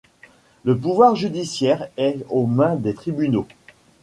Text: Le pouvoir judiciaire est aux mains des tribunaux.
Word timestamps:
Le 0.63 0.75
pouvoir 0.75 1.15
judiciaire 1.15 1.87
est 1.95 2.25
aux 2.29 2.47
mains 2.47 2.75
des 2.75 2.95
tribunaux. 2.95 3.45